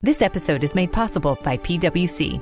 [0.00, 2.40] This episode is made possible by PWC.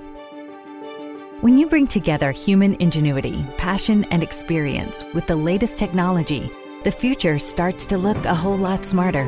[1.40, 6.50] When you bring together human ingenuity, passion, and experience with the latest technology,
[6.84, 9.24] the future starts to look a whole lot smarter.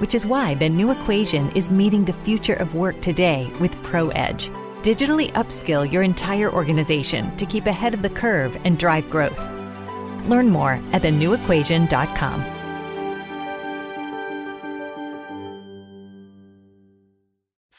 [0.00, 4.50] Which is why the new equation is meeting the future of work today with ProEdge.
[4.82, 9.48] Digitally upskill your entire organization to keep ahead of the curve and drive growth.
[10.26, 12.61] Learn more at thenewequation.com.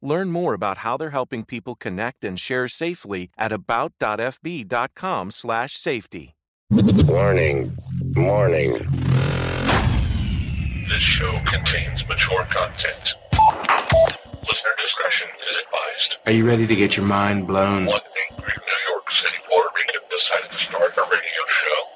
[0.00, 6.34] Learn more about how they're helping people connect and share safely at about.fb.com/safety.
[7.06, 7.72] Warning.
[8.16, 8.72] Warning.
[10.88, 13.14] This show contains mature content.
[14.46, 16.18] Listener discretion is advised.
[16.26, 17.86] Are you ready to get your mind blown?
[17.86, 21.88] One angry New York City Puerto Rican decided to start a radio show.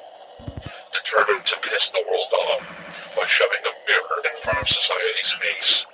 [0.92, 5.86] Determined to piss the world off by shoving a mirror in front of society's face.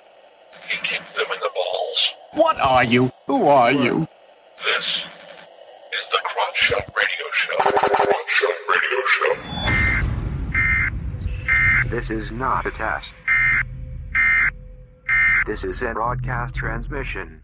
[0.69, 2.15] He kicked them in the balls.
[2.33, 3.11] What are you?
[3.27, 4.07] Who are you?
[4.63, 5.05] This
[5.97, 7.55] is the Crotch Shot Radio Show.
[7.57, 9.35] Crotch Shot Radio Show.
[11.89, 13.13] This is not a test.
[15.45, 17.41] This is a broadcast transmission.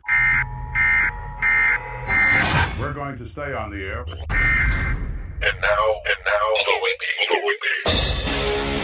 [2.80, 4.02] We're going to stay on the air.
[4.02, 7.06] And now, and now, Louie B.
[7.32, 8.83] Louie B.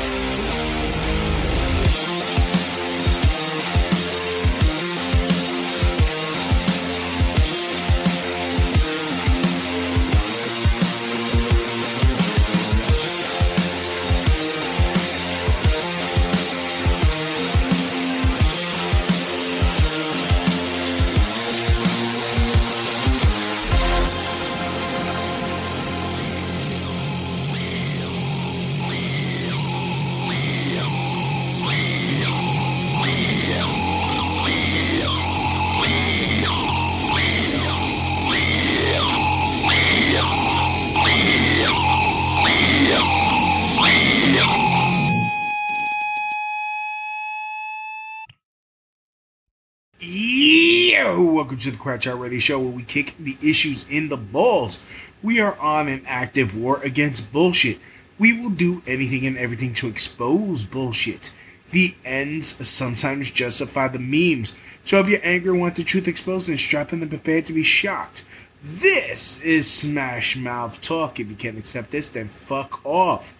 [51.50, 54.86] welcome to the Crotch Shot Radio Show where we kick the issues in the balls.
[55.24, 57.80] We are on an active war against bullshit.
[58.20, 61.34] We will do anything and everything to expose bullshit.
[61.72, 64.54] The ends sometimes justify the memes.
[64.84, 67.64] So if your anger want the truth exposed, then strap in and prepare to be
[67.64, 68.24] shocked.
[68.64, 71.20] This is Smash Mouth Talk.
[71.20, 73.34] If you can't accept this, then fuck off.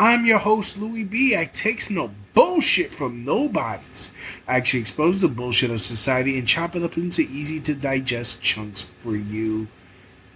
[0.00, 1.36] I'm your host, Louie B.
[1.36, 4.12] I takes no bullshit from nobodies.
[4.46, 8.40] I actually expose the bullshit of society and chop it up into easy to digest
[8.40, 9.66] chunks for you.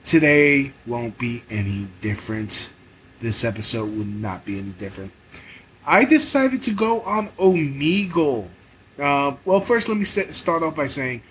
[0.04, 2.72] Today won't be any different.
[3.20, 5.12] This episode will not be any different.
[5.86, 8.48] I decided to go on Omegle.
[8.98, 11.22] Uh, well, first, let me start off by saying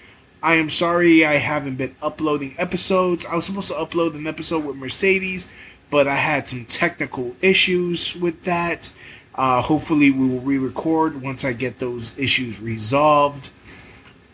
[0.42, 3.26] I am sorry I haven't been uploading episodes.
[3.26, 5.52] I was supposed to upload an episode with Mercedes,
[5.92, 8.92] but I had some technical issues with that.
[9.36, 13.52] Uh, hopefully, we will re record once I get those issues resolved.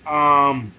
[0.06, 0.74] Um,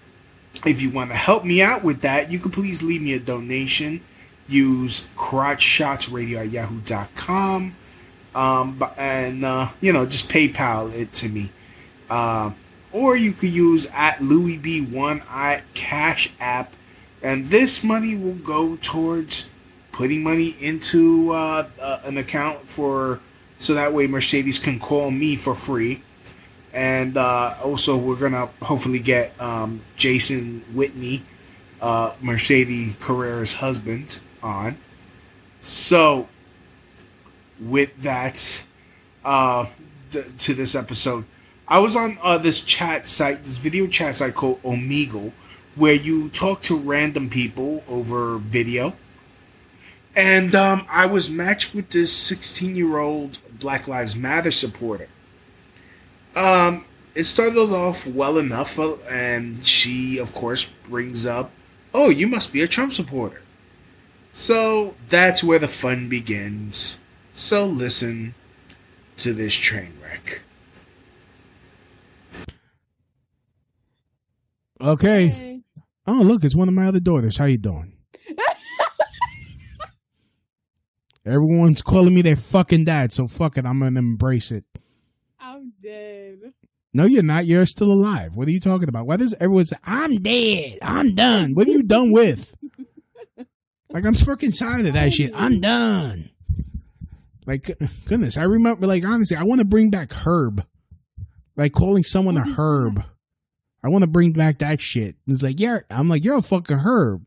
[0.64, 3.20] if you want to help me out with that, you can please leave me a
[3.20, 4.00] donation.
[4.48, 7.76] Use crotchshotsradio at yahoo.com.
[8.34, 11.50] Um, and, uh, you know, just PayPal it to me.
[12.08, 12.52] Uh,
[12.92, 16.74] or you could use at Louis B1 at Cash App.
[17.22, 19.50] And this money will go towards
[19.98, 23.18] putting money into uh, uh, an account for
[23.58, 26.02] so that way Mercedes can call me for free.
[26.72, 31.24] And uh, also, we're gonna hopefully get um, Jason Whitney,
[31.80, 34.78] uh, Mercedes Carrera's husband, on.
[35.60, 36.28] So,
[37.58, 38.64] with that,
[39.24, 39.66] uh,
[40.12, 41.24] th- to this episode,
[41.66, 45.32] I was on uh, this chat site, this video chat site called Omegle,
[45.74, 48.94] where you talk to random people over video.
[50.18, 55.08] And um, I was matched with this 16 year old Black Lives Matter supporter.
[56.34, 56.84] Um,
[57.14, 61.52] it started off well enough, uh, and she, of course, brings up,
[61.94, 63.42] Oh, you must be a Trump supporter.
[64.32, 66.98] So that's where the fun begins.
[67.32, 68.34] So listen
[69.18, 70.42] to this train wreck.
[74.80, 75.62] Okay.
[76.08, 77.36] Oh, look, it's one of my other daughters.
[77.36, 77.97] How you doing?
[81.28, 83.66] Everyone's calling me their fucking dad, so fuck it.
[83.66, 84.64] I'm gonna embrace it.
[85.38, 86.54] I'm dead.
[86.94, 87.44] No, you're not.
[87.46, 88.34] You're still alive.
[88.36, 89.06] What are you talking about?
[89.06, 90.78] Why does everyone say, I'm dead.
[90.82, 91.52] I'm done.
[91.54, 92.54] What are you done with?
[93.90, 95.32] Like, I'm fucking tired of that shit.
[95.34, 96.28] I'm done.
[97.46, 97.70] Like,
[98.04, 100.62] goodness, I remember, like, honestly, I want to bring back Herb.
[101.56, 103.02] Like, calling someone a Herb.
[103.82, 105.16] I want to bring back that shit.
[105.26, 107.26] It's like, yeah, I'm like, you're a fucking Herb.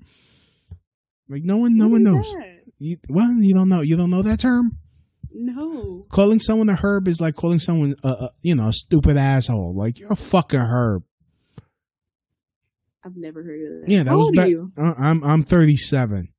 [1.29, 2.31] Like, no one, no What one knows.
[2.31, 2.50] that?
[2.83, 3.81] You, well, you don't know.
[3.81, 4.79] You don't know that term?
[5.31, 6.07] No.
[6.09, 9.75] Calling someone a herb is like calling someone, a, a, you know, a stupid asshole.
[9.75, 11.03] Like you're a fucking herb.
[13.03, 13.89] I've never heard of that.
[13.91, 14.45] Yeah, that How was old back.
[14.45, 14.71] are you?
[14.77, 16.29] Uh, I'm I'm 37.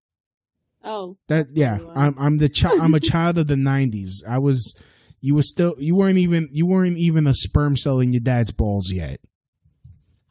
[0.85, 1.93] Oh, That yeah, Oh.
[1.95, 2.81] I'm I'm the child.
[2.81, 4.27] I'm a child of the 90s.
[4.29, 4.75] I was.
[5.21, 5.77] You were still.
[5.79, 6.49] You weren't even.
[6.53, 9.21] You weren't even a sperm cell in your dad's balls yet.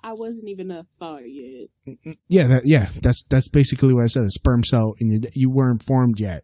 [0.04, 1.68] I wasn't even a thought yet.
[2.28, 2.90] Yeah, that, yeah.
[3.02, 4.24] That's that's basically what I said.
[4.24, 5.32] A sperm cell and your.
[5.34, 6.44] You weren't formed yet.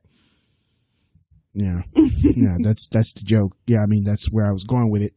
[1.54, 2.58] Yeah, yeah.
[2.60, 3.56] That's that's the joke.
[3.66, 5.14] Yeah, I mean that's where I was going with it.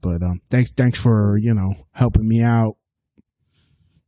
[0.00, 2.76] But um, thanks thanks for you know helping me out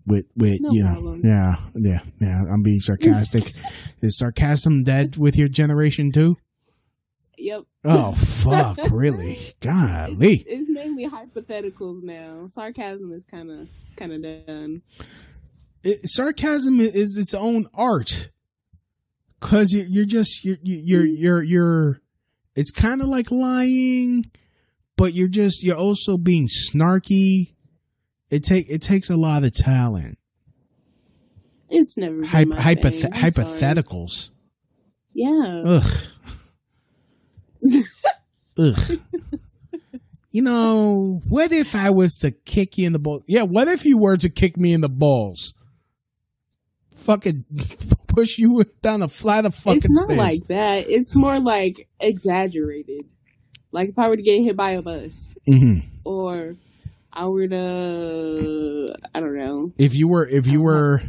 [0.06, 1.20] with with No you know problem.
[1.22, 2.42] yeah yeah yeah.
[2.50, 3.44] I'm being sarcastic.
[4.02, 6.36] Is sarcasm dead with your generation too?
[7.42, 7.64] Yep.
[7.84, 8.78] Oh fuck!
[8.92, 9.38] really?
[9.60, 10.44] Golly.
[10.46, 12.46] It's mainly hypotheticals now.
[12.46, 14.82] Sarcasm is kind of kind of done.
[15.82, 18.30] it, sarcasm is its own art
[19.40, 22.00] because you're, you're just you're you're you're you're
[22.54, 24.24] it's kind of like lying
[24.96, 27.54] but you're just you're also being snarky
[28.30, 30.16] it take it takes a lot of talent
[31.70, 33.10] It's never Hy- my hypothe- thing.
[33.12, 33.46] I'm sorry.
[33.46, 34.30] hypotheticals
[35.12, 35.62] Yeah.
[35.66, 35.92] ugh
[38.58, 38.98] ugh.
[40.30, 43.22] You know what if i was to kick you in the balls?
[43.26, 45.54] Yeah what if you were to kick me in the balls?
[46.94, 47.44] Fucking
[48.06, 50.18] push you down the flat of fucking it's not stairs.
[50.18, 50.88] like that.
[50.88, 53.06] It's more like exaggerated.
[53.72, 56.56] Like if I were to get hit by a bus, hmm or
[57.12, 59.72] I were to, I don't know.
[59.78, 61.02] if you were if you were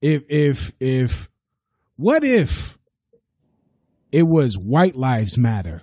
[0.00, 1.28] if if if
[1.96, 2.78] what if
[4.10, 5.82] it was white lives matter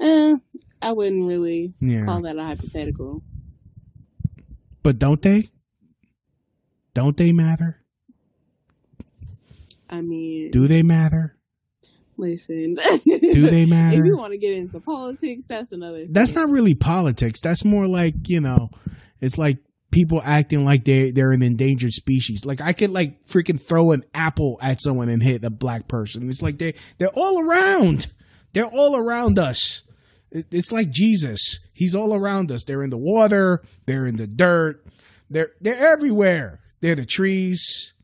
[0.00, 0.36] Eh,
[0.82, 2.04] I wouldn't really Yeah.
[2.04, 3.22] call that a hypothetical.
[4.82, 5.48] but don't they
[6.94, 7.80] don't they matter
[9.90, 11.36] I mean, do they matter
[12.16, 12.74] listen.
[13.04, 13.98] Do they matter?
[14.00, 16.04] If you want to get into politics, that's another.
[16.10, 16.42] that's thing.
[16.42, 18.70] not really politics that's more like you know
[19.20, 19.58] it's like
[19.90, 24.04] people acting like they they're an endangered species like i could like freaking throw an
[24.12, 28.06] apple at someone and hit a black person it's like they they're all around
[28.52, 29.82] they're all around us
[30.30, 34.84] it's like jesus he's all around us they're in the water they're in the dirt
[35.30, 37.94] they're they're everywhere they're the trees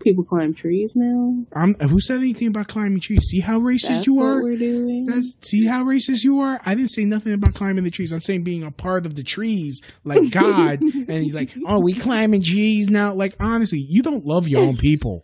[0.00, 1.44] People climb trees now.
[1.54, 4.56] I'm, who said anything about climbing trees see how racist That's you what are we're
[4.56, 5.04] doing.
[5.04, 6.58] That's see how racist you are.
[6.64, 8.10] I didn't say nothing about climbing the trees.
[8.10, 10.80] I'm saying being a part of the trees, like God.
[10.80, 14.76] and he's like, "Oh, we climbing trees now." Like honestly, you don't love your own
[14.78, 15.22] people.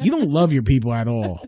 [0.00, 1.46] You don't love your people at all.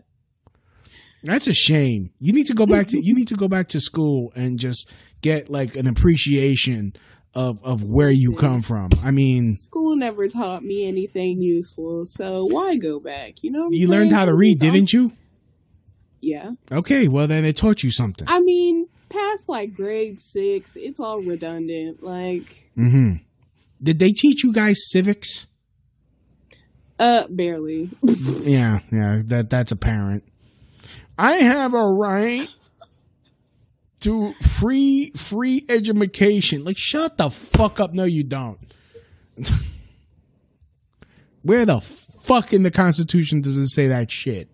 [1.25, 2.11] That's a shame.
[2.19, 4.93] You need to go back to you need to go back to school and just
[5.21, 6.93] get like an appreciation
[7.33, 8.89] of of where you come from.
[9.03, 13.43] I mean, School never taught me anything useful, so why go back?
[13.43, 15.11] You know, you learned how to read, didn't you?
[16.21, 16.51] Yeah.
[16.71, 18.27] Okay, well then it taught you something.
[18.29, 22.03] I mean, past like grade six, it's all redundant.
[22.03, 23.15] Like, hmm
[23.81, 25.47] Did they teach you guys civics?
[26.99, 27.89] uh, barely.
[28.43, 30.23] Yeah, yeah, that that's apparent.
[31.17, 32.47] I have a right
[34.01, 36.63] to free free education.
[36.63, 37.93] Like shut the fuck up.
[37.93, 38.59] No you don't.
[41.41, 44.49] Where the fuck in the constitution does it say that shit?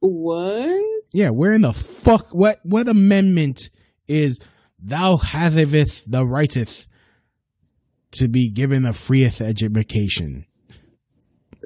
[0.00, 0.84] what?
[1.12, 3.70] Yeah, where in the fuck what what amendment
[4.06, 4.40] is
[4.78, 6.86] thou haveth the righteth
[8.12, 10.46] to be given a freeth education?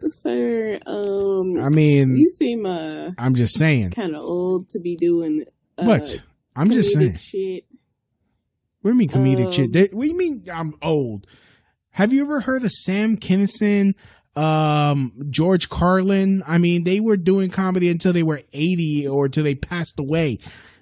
[0.09, 3.91] Sir, um, I mean, you seem uh I'm just saying.
[3.91, 5.45] kind of old to be doing
[5.77, 6.25] uh, What?
[6.57, 7.13] I'm just saying.
[7.15, 7.65] comedic shit.
[8.83, 9.73] What do you mean comedic Um, shit?
[9.73, 11.27] They- what do you mean I'm old?
[11.91, 13.95] Have you ever heard of Sam Kinison,
[14.37, 16.43] um, George Carlin?
[16.47, 20.39] I mean, they were doing comedy until they were 80 or until they passed away.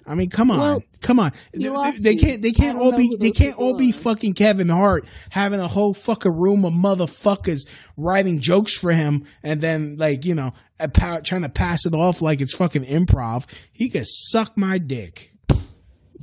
[0.07, 1.31] I mean, come on, Well, come on.
[1.53, 1.69] They,
[2.01, 2.41] they can't.
[2.41, 3.17] They can't all be.
[3.19, 3.93] They can't all be are.
[3.93, 9.59] fucking Kevin Hart having a whole fucking room of motherfuckers writing jokes for him, and
[9.59, 10.53] then like you know,
[10.93, 13.45] trying to pass it off like it's fucking improv.
[13.73, 15.33] He could suck my dick.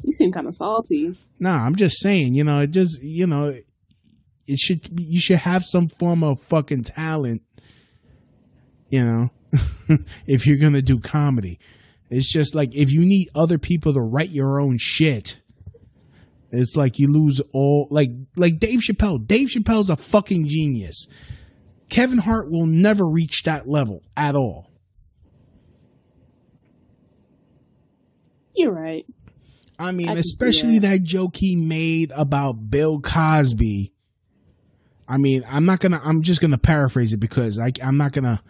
[0.03, 1.15] You seem kind of salty.
[1.39, 3.55] Nah, I'm just saying, you know, it just, you know,
[4.47, 7.43] it should you should have some form of fucking talent.
[8.89, 9.31] You know,
[10.27, 11.59] if you're gonna do comedy,
[12.15, 15.41] it's just like if you need other people to write your own shit.
[16.53, 19.27] It's like you lose all like like Dave Chappelle.
[19.27, 21.09] Dave Chappelle's a fucking genius.
[21.89, 24.71] Kevin Hart will never reach that level at all.
[28.55, 29.05] You're right.
[29.77, 30.89] I mean, I especially that.
[30.91, 33.93] that joke he made about Bill Cosby.
[35.09, 36.01] I mean, I'm not gonna.
[36.05, 38.41] I'm just gonna paraphrase it because I, I'm not gonna.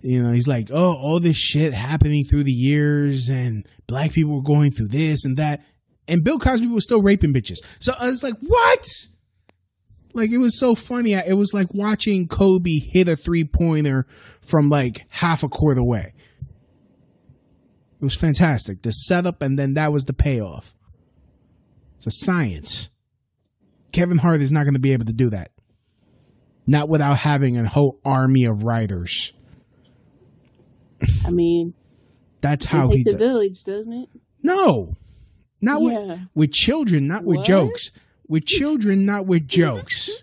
[0.00, 4.34] You know, he's like, oh, all this shit happening through the years, and black people
[4.34, 5.62] were going through this and that,
[6.08, 7.58] and Bill Cosby was still raping bitches.
[7.80, 8.86] So I was like, what?
[10.14, 11.12] Like it was so funny.
[11.12, 14.06] It was like watching Kobe hit a three pointer
[14.40, 16.14] from like half a court away.
[18.00, 18.82] It was fantastic.
[18.82, 20.74] The setup and then that was the payoff.
[21.96, 22.90] It's a science.
[23.92, 25.50] Kevin Hart is not going to be able to do that.
[26.66, 29.32] Not without having a whole army of writers.
[31.26, 31.74] I mean,
[32.40, 33.20] That's how it he takes a does.
[33.20, 34.08] village, doesn't it?
[34.42, 34.96] No.
[35.60, 36.06] Not Yeah.
[36.06, 37.46] with with children, not with What?
[37.46, 37.90] jokes.
[38.28, 40.22] With children, not with jokes.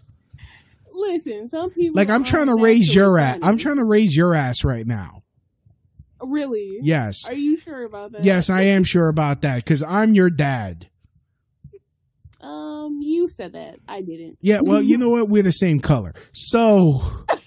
[0.93, 3.39] Listen, some people like I'm trying to raise your ass.
[3.41, 5.23] I'm trying to raise your ass right now.
[6.21, 6.77] Really?
[6.81, 7.27] Yes.
[7.27, 8.23] Are you sure about that?
[8.23, 10.87] Yes, I am sure about that because I'm your dad.
[12.41, 13.79] Um, you said that.
[13.87, 14.37] I didn't.
[14.41, 15.29] Yeah, well, you know what?
[15.29, 16.13] We're the same color.
[16.31, 17.01] So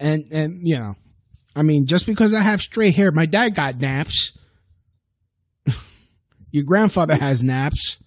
[0.00, 0.96] And and you know,
[1.56, 4.32] I mean, just because I have straight hair, my dad got naps.
[6.50, 7.98] Your grandfather has naps.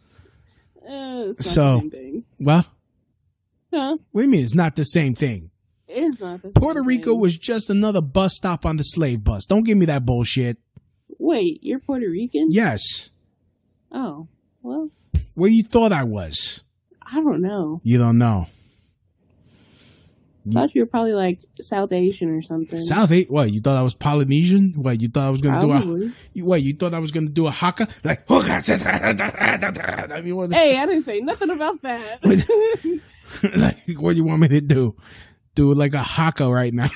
[0.87, 2.25] Uh, So- the same thing.
[2.39, 2.65] Well,
[3.73, 3.97] Huh?
[4.11, 5.49] what do you mean it's not the same thing?
[5.87, 7.19] It's not the Puerto Rico thing.
[7.19, 9.45] was just another bus stop on the slave bus.
[9.45, 10.57] Don't give me that bullshit.
[11.19, 12.47] Wait, you're Puerto Rican?
[12.51, 13.11] Yes.
[13.91, 14.27] Oh,
[14.61, 14.89] well,
[15.35, 16.63] Where you thought I was.
[17.13, 17.79] I don't know.
[17.83, 18.47] You don't know.
[20.49, 22.79] Thought you were probably like South Asian or something.
[22.79, 23.29] South eight.
[23.29, 24.73] What you thought I was Polynesian?
[24.75, 26.11] What you thought I was gonna do a?
[26.33, 27.87] You, what you thought I was gonna do a haka?
[28.03, 32.23] Like I mean, what, Hey, I didn't say nothing about that.
[33.55, 34.95] like what do you want me to do?
[35.53, 36.87] Do like a haka right now?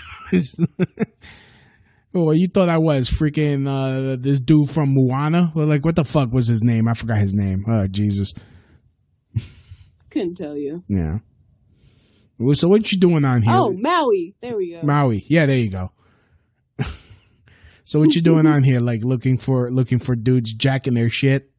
[2.16, 5.52] oh, you thought I was freaking uh, this dude from Moana?
[5.54, 6.88] Well, like what the fuck was his name?
[6.88, 7.64] I forgot his name.
[7.68, 8.34] Oh Jesus.
[10.10, 10.84] Couldn't tell you.
[10.88, 11.20] Yeah.
[12.54, 13.54] So what you doing on here?
[13.56, 14.36] Oh, Maui.
[14.42, 14.82] There we go.
[14.84, 15.24] Maui.
[15.27, 15.92] Yeah, there you go.
[17.86, 18.80] so what you doing on here?
[18.82, 21.50] Like looking for looking for dudes jacking their shit?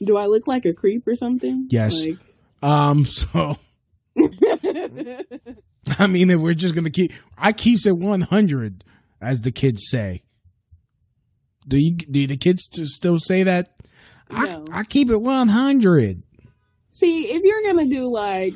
[0.00, 1.66] Do I look like a creep or something?
[1.70, 2.06] Yes.
[2.06, 2.18] Like,
[2.62, 3.04] Um.
[3.04, 3.56] So
[5.98, 8.84] I mean, if we're just gonna keep, I keeps it one hundred,
[9.20, 10.22] as the kids say.
[11.66, 11.96] Do you?
[11.96, 13.70] Do the kids still say that?
[14.30, 14.64] No.
[14.70, 16.22] I I keep it one hundred.
[16.98, 18.54] See, if you're gonna do like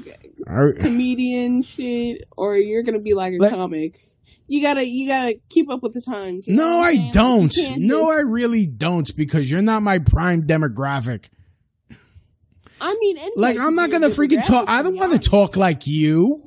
[0.81, 4.01] comedian shit, or you're gonna be like a Let- comic,
[4.49, 6.47] you gotta you gotta keep up with the times.
[6.49, 7.11] No, saying?
[7.13, 7.55] Don't.
[7.79, 11.27] No, just- I really don't because you're not my prime demographic.
[12.81, 14.69] I mean, Like I'm not gonna freaking talk.
[14.69, 16.41] I don't want to talk like you.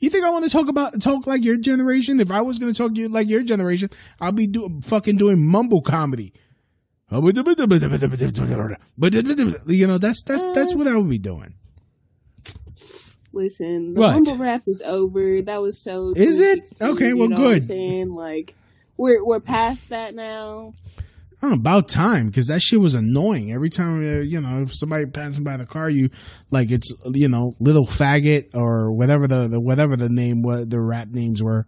[0.00, 2.18] You think I want to talk about talk like your generation?
[2.18, 3.88] If I was gonna talk you like your generation,
[4.20, 6.32] I'll be doing fucking doing mumble comedy.
[8.98, 11.54] But you know, that's that's that's what I would be doing.
[13.34, 14.12] Listen, the What?
[14.14, 15.40] mumble rap is over.
[15.42, 16.12] That was so.
[16.14, 16.70] Is it?
[16.80, 17.64] Okay, well, you know what I'm good.
[17.64, 18.54] saying like,
[18.96, 20.74] we're we're past that now.
[21.44, 23.50] Oh, about time because that shit was annoying.
[23.52, 26.10] Every time uh, you know if somebody passing by the car, you
[26.50, 30.80] like it's you know little faggot or whatever the, the whatever the name what the
[30.80, 31.66] rap names were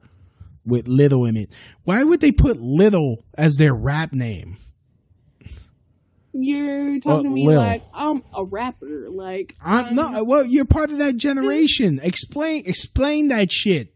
[0.64, 1.50] with little in it.
[1.82, 4.58] Why would they put little as their rap name?
[6.36, 7.58] You're talking to me Lil.
[7.60, 9.08] like I'm a rapper.
[9.08, 10.26] Like uh, um, I'm not.
[10.26, 12.00] Well, you're part of that generation.
[12.02, 13.94] Explain explain that shit.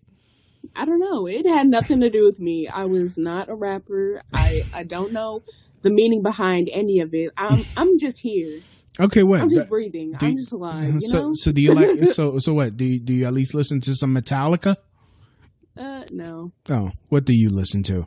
[0.77, 1.27] I don't know.
[1.27, 2.69] It had nothing to do with me.
[2.69, 4.23] I was not a rapper.
[4.33, 5.43] I I don't know
[5.83, 7.33] the meaning behind any of it.
[7.37, 8.61] I'm I'm just here.
[9.01, 9.41] Okay, what?
[9.41, 10.13] I'm just Th- breathing.
[10.13, 10.77] do I'm just alive.
[10.77, 10.99] Uh-huh.
[11.01, 11.33] You so know.
[11.35, 12.77] so do you like so so what?
[12.77, 14.77] Do you, do you at least listen to some Metallica?
[15.77, 16.53] Uh, no.
[16.69, 18.07] Oh, what do you listen to?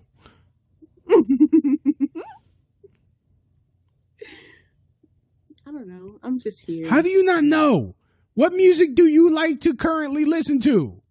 [5.65, 6.19] I don't know.
[6.24, 6.89] I'm just here.
[6.89, 7.95] How do you not know?
[8.33, 11.01] What music do you like to currently listen to?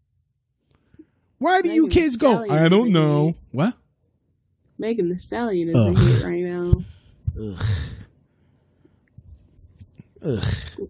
[1.39, 2.51] Why do you Megan Thee kids go?
[2.51, 3.27] I don't know.
[3.27, 3.37] hit.
[3.53, 3.75] What?
[4.79, 5.97] Megan Thee Stallion is Ugh.
[5.97, 6.73] a hit right now.
[7.41, 7.63] Ugh.
[10.23, 10.89] Ugh.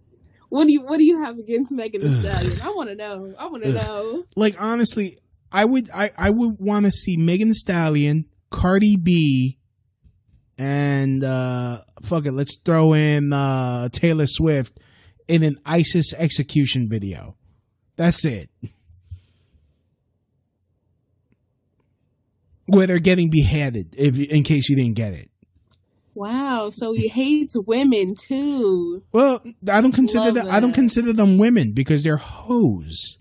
[0.49, 2.57] What do you What do you have against Megan Thee Stallion?
[2.63, 3.33] I want to know.
[3.39, 4.25] I want to know.
[4.35, 5.17] Like honestly,
[5.51, 9.57] I would I, I would want to see Megan Thee Stallion, Cardi B,
[10.61, 14.79] and uh, fuck it, let's throw in uh, Taylor Swift
[15.27, 17.35] in an ISIS execution video.
[17.95, 18.51] That's it.
[22.67, 25.31] Where they're getting beheaded, if in case you didn't get it.
[26.13, 29.01] Wow, so he hates women too.
[29.11, 30.45] Well, I don't consider that.
[30.47, 33.17] I don't consider them women because they're hoes.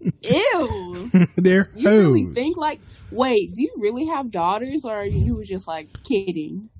[0.00, 1.10] Ew.
[1.36, 2.06] they're You hoes.
[2.06, 6.70] really think like wait, do you really have daughters or are you just like kidding?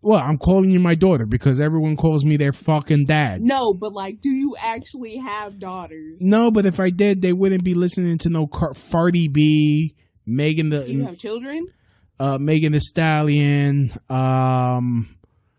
[0.00, 3.42] well, I'm calling you my daughter because everyone calls me their fucking dad.
[3.42, 6.18] No, but like do you actually have daughters?
[6.20, 10.70] No, but if I did, they wouldn't be listening to no car- Farty B, Megan
[10.70, 10.84] the.
[10.84, 11.66] Do you have children?
[12.20, 13.90] uh, Megan Thee Stallion.
[14.08, 15.16] Um,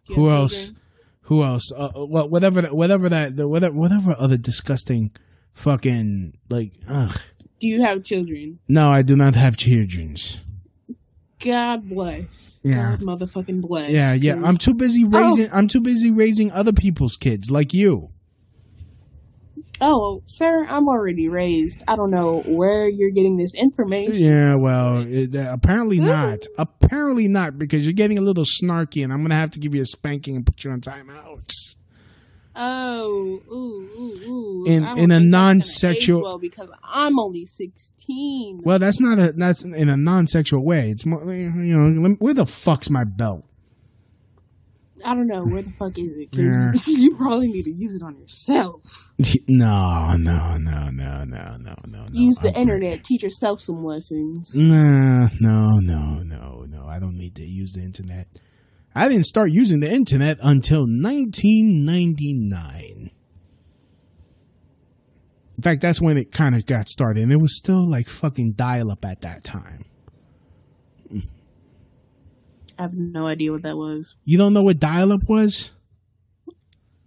[0.08, 0.54] who else?
[0.68, 0.76] children?
[1.24, 1.72] Who else?
[1.72, 5.12] Uh, uh, what whatever that whatever that the, whatever whatever other disgusting
[5.60, 6.74] fucking like.
[6.88, 7.16] Ugh.
[7.60, 8.60] Do you have children?
[8.68, 10.46] No, I do not have childrens.
[11.44, 12.60] God bless.
[12.64, 12.96] Yeah.
[12.98, 13.90] God motherfucking bless.
[13.92, 14.36] Yeah, yeah.
[14.36, 15.30] 'cause- I'm too busy Oh.
[15.30, 15.52] raising.
[15.54, 18.10] I'm too busy raising other people's kids like you.
[19.82, 21.84] Oh, sir, I'm already raised.
[21.88, 24.16] I don't know where you're getting this information.
[24.16, 26.40] Yeah, well, it, uh, apparently not.
[26.58, 29.82] Apparently not because you're getting a little snarky, and I'm gonna have to give you
[29.82, 31.50] a spanking and put you on timeout.
[32.62, 34.66] Oh, ooh, ooh, ooh.
[34.68, 38.60] In- in a think that's gonna non-sexual- well because I'm only sixteen.
[38.64, 40.90] Well, that's not a that's in a non-sexual way.
[40.92, 43.46] It's more you know where the fuck's my belt?
[45.06, 48.04] I don't know where the fuck is it because you probably need to use it
[48.04, 49.14] on yourself.
[49.48, 53.04] No, no, no, no, no, no, no, use the I'm internet.
[53.04, 54.56] Teach yourself some lessons.
[54.56, 56.88] Nah, no, no, no, no.
[56.88, 58.28] I don't need to use the internet.
[58.96, 63.12] I didn't start using the internet until 1999.
[65.58, 68.54] In fact, that's when it kind of got started, and it was still like fucking
[68.54, 69.86] dial-up at that time.
[72.78, 74.16] I have no idea what that was.
[74.24, 75.74] You don't know what dial-up was?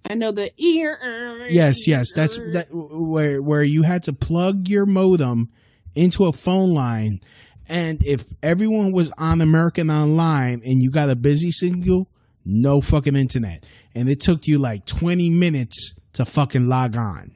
[0.09, 1.47] I know the ear.
[1.49, 5.51] Yes, yes, that's that where where you had to plug your modem
[5.95, 7.21] into a phone line,
[7.69, 12.09] and if everyone was on American Online and you got a busy signal,
[12.45, 17.33] no fucking internet, and it took you like twenty minutes to fucking log on.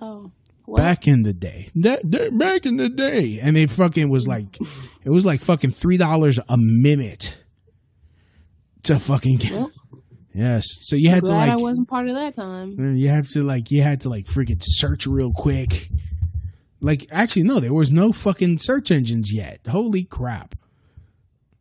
[0.00, 0.32] Oh,
[0.64, 0.78] what?
[0.78, 4.58] Back in the day, that, that back in the day, and it fucking was like,
[5.02, 7.42] it was like fucking three dollars a minute
[8.84, 9.52] to fucking get.
[9.52, 9.70] Well,
[10.34, 12.96] Yes, so you had to like I wasn't part of that time.
[12.96, 15.88] You have to like you had to like freaking search real quick.
[16.80, 19.60] Like actually no, there was no fucking search engines yet.
[19.68, 20.54] Holy crap.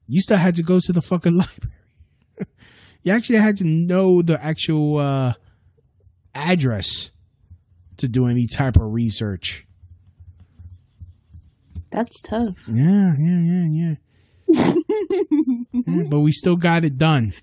[0.08, 1.73] You still had to go to the fucking library.
[3.03, 5.34] you actually had to know the actual uh
[6.36, 7.12] address
[7.97, 9.65] to do any type of research.
[11.91, 12.67] That's tough.
[12.67, 13.95] Yeah, yeah, yeah, yeah.
[15.73, 17.34] yeah but we still got it done.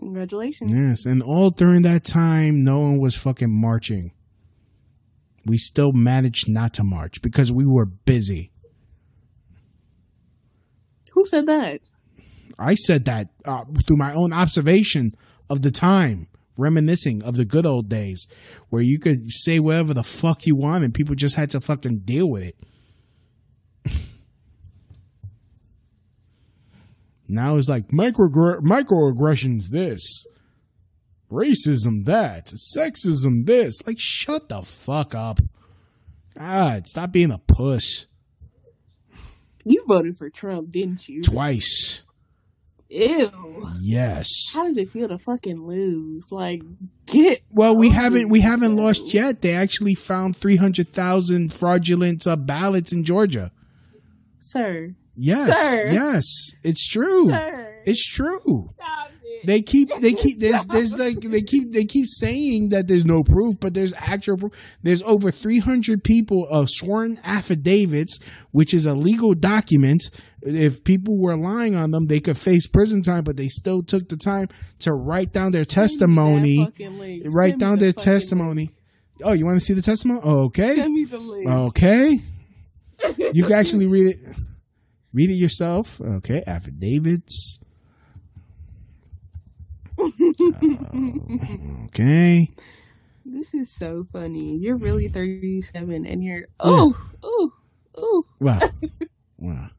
[0.00, 0.72] Congratulations.
[0.74, 4.12] Yes, and all during that time, no one was fucking marching.
[5.44, 8.50] We still managed not to march because we were busy.
[11.12, 11.82] Who said that?
[12.58, 15.12] I said that uh, through my own observation
[15.50, 18.26] of the time, reminiscing of the good old days
[18.70, 22.00] where you could say whatever the fuck you want and people just had to fucking
[22.04, 22.56] deal with it.
[27.30, 30.26] Now it's like micro microaggressions this,
[31.30, 33.86] racism that, sexism this.
[33.86, 35.40] Like shut the fuck up.
[36.36, 38.06] God, stop being a puss.
[39.64, 41.22] You voted for Trump, didn't you?
[41.22, 42.04] Twice.
[42.88, 43.70] Ew.
[43.80, 44.52] Yes.
[44.52, 46.32] How does it feel to fucking lose?
[46.32, 46.62] Like,
[47.06, 47.42] get.
[47.52, 49.42] Well, we haven't we haven't lost yet.
[49.42, 53.52] They actually found three hundred thousand fraudulent uh, ballots in Georgia.
[54.38, 54.96] Sir.
[55.22, 55.88] Yes, Sir.
[55.92, 57.28] yes, it's true.
[57.28, 57.74] Sir.
[57.84, 58.70] It's true.
[59.22, 59.46] It.
[59.46, 63.22] They keep they keep there's there's like they keep they keep saying that there's no
[63.22, 64.78] proof, but there's actual proof.
[64.82, 68.18] There's over three hundred people of sworn affidavits,
[68.52, 70.04] which is a legal document.
[70.40, 74.08] If people were lying on them, they could face prison time, but they still took
[74.08, 76.66] the time to write down their testimony.
[77.26, 78.70] Write down the their testimony.
[79.22, 80.22] Oh, you want to see the testimony?
[80.22, 80.76] Okay.
[80.76, 81.46] Send me the link.
[81.46, 82.20] Okay.
[83.34, 84.18] You can actually read it.
[85.12, 86.00] Read it yourself.
[86.00, 86.42] Okay.
[86.46, 87.58] Affidavits.
[89.98, 90.08] Uh,
[91.86, 92.50] okay.
[93.24, 94.56] This is so funny.
[94.56, 96.44] You're really 37 and you're.
[96.58, 97.52] Oh, oh,
[97.96, 98.24] oh.
[98.40, 98.60] Wow.
[99.42, 99.70] Wow.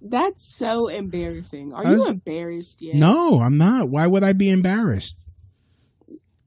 [0.00, 1.72] That's so embarrassing.
[1.72, 2.94] Are was- you embarrassed yet?
[2.94, 3.88] No, I'm not.
[3.88, 5.26] Why would I be embarrassed?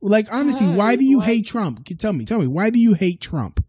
[0.02, 1.86] Like honestly, why do you hate Trump?
[1.98, 3.62] Tell me, tell me, why do you hate Trump?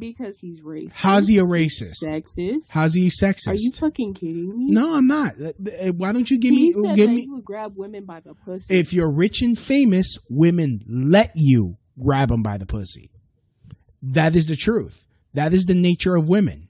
[0.00, 0.94] Because he's racist.
[0.96, 2.02] How's he a racist?
[2.04, 2.70] Sexist.
[2.72, 3.48] How's he sexist?
[3.48, 4.72] Are you fucking kidding me?
[4.72, 5.34] no, I'm not.
[5.40, 8.04] Uh, Why don't you give he me said give that me he would grab women
[8.06, 8.78] by the pussy.
[8.78, 13.10] if you're rich and famous, women let you grab them by the pussy.
[14.02, 15.06] That is the truth.
[15.34, 16.68] That is the nature of women.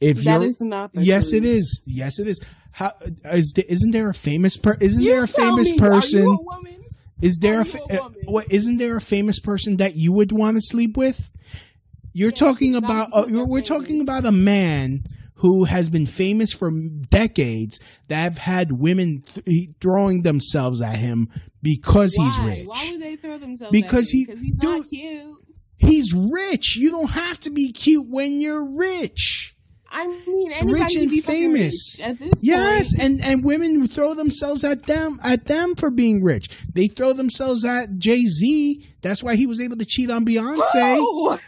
[0.00, 1.44] If That you're, is not the yes, truth.
[1.44, 1.82] it is.
[1.86, 2.40] Yes, it is.
[2.72, 2.92] How
[3.32, 4.76] is there, isn't there a famous per?
[4.80, 6.38] Isn't You there a famous me, person?
[7.20, 7.32] Are you a woman?
[7.32, 8.52] Is there a, Are fa- you a uh, what?
[8.52, 11.30] Isn't there a famous person that you would want to sleep with?
[12.12, 13.08] You're talking about.
[13.12, 15.04] Uh, you're, we're talking about a man
[15.38, 16.70] who has been famous for
[17.10, 21.28] decades that have had women th- throwing themselves at him
[21.60, 22.66] because he's rich.
[22.66, 23.72] Why would they throw themselves?
[23.78, 25.36] Because he- he's dude, not cute.
[25.76, 26.76] He's rich.
[26.76, 29.53] You don't have to be cute when you're rich.
[29.96, 31.96] I mean, Rich and famous.
[31.98, 33.20] rich at this Yes, point.
[33.22, 36.48] and and women throw themselves at them at them for being rich.
[36.74, 38.84] They throw themselves at Jay Z.
[39.02, 41.38] That's why he was able to cheat on Beyonce.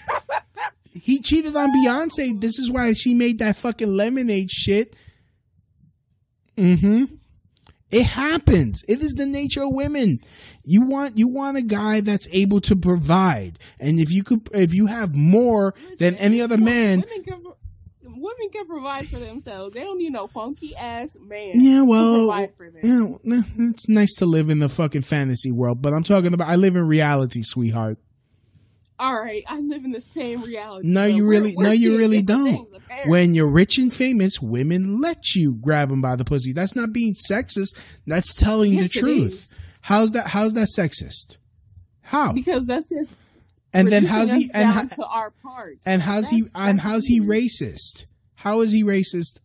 [0.93, 2.41] He cheated on Beyonce.
[2.41, 4.97] This is why she made that fucking lemonade shit.
[6.57, 7.05] Mm-hmm.
[7.91, 8.83] It happens.
[8.89, 10.21] It is the nature of women.
[10.65, 14.75] You want you want a guy that's able to provide, and if you could, if
[14.75, 17.43] you have more than any other man, Women can,
[18.27, 19.75] women can provide for themselves.
[19.75, 21.53] They don't need no funky ass man.
[21.55, 22.81] yeah, to well, provide for them.
[23.25, 26.57] yeah, it's nice to live in the fucking fantasy world, but I'm talking about I
[26.57, 27.99] live in reality, sweetheart.
[28.99, 30.89] All right, I live in the same reality.
[30.89, 32.45] No, you we're- really, we're no, you really don't.
[32.67, 32.69] things.
[33.07, 36.55] When you're rich and famous, women let you grab them by the pussy.
[36.55, 37.99] That's not being sexist.
[38.07, 39.33] That's telling Yes, the truth.
[39.33, 39.63] is.
[39.83, 40.29] How's that?
[40.29, 41.37] How's that sexist?
[42.01, 42.33] How?
[42.33, 43.17] because that's just
[43.75, 44.45] And then how's he?
[44.55, 45.87] And down how, to our parts.
[45.87, 46.43] and how's he?
[46.43, 48.07] That's- And how's he racist?
[48.47, 49.41] How is he racist?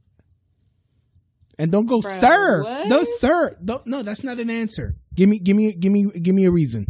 [1.58, 2.64] And don't go Bro, third.
[2.64, 2.88] what?
[2.88, 3.56] No third.
[3.66, 4.96] Don't, no, that's not an answer.
[5.16, 6.86] Give me, give me, give me, give me a reason.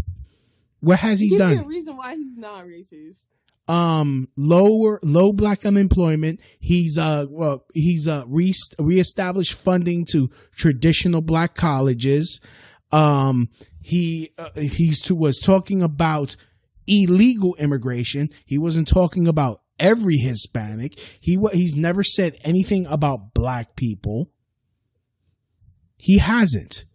[0.81, 1.57] What has he Give done?
[1.57, 3.27] me a reason why he's not racist.
[3.67, 11.21] um lower low black unemployment he's uh well he's uh re- reestablished funding to traditional
[11.21, 12.41] black colleges
[12.91, 13.47] um
[13.79, 16.35] he uh, he's to, was talking about
[16.87, 23.75] illegal immigration he wasn't talking about every hispanic he he's never said anything about black
[23.75, 24.31] people
[25.97, 26.85] he hasn't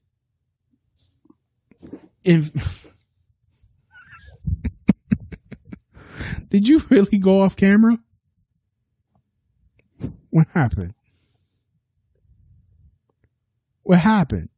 [2.25, 2.45] in
[6.49, 7.99] Did you really go off camera?
[10.31, 10.95] What happened?
[13.83, 14.49] What happened?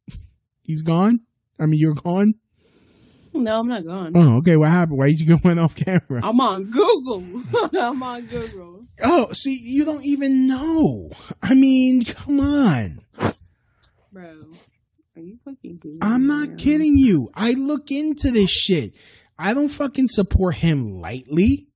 [0.61, 1.21] He's gone?
[1.59, 2.35] I mean, you're gone?
[3.39, 4.11] No, I'm not gone.
[4.15, 4.55] Oh, okay.
[4.57, 4.97] What happened?
[4.97, 6.21] Why did you go went off camera?
[6.23, 7.23] I'm on Google.
[7.79, 8.85] I'm on Google.
[9.03, 11.09] Oh, see, you don't even know.
[11.41, 12.89] I mean, come on.
[14.11, 14.33] Bro,
[15.15, 16.55] are you fucking kidding I'm not now?
[16.57, 17.29] kidding you.
[17.33, 18.97] I look into this shit.
[19.37, 21.67] I don't fucking support him lightly.